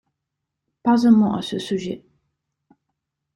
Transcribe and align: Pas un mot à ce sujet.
Pas 0.81 1.05
un 1.05 1.11
mot 1.11 1.35
à 1.35 1.43
ce 1.43 1.59
sujet. 1.59 2.03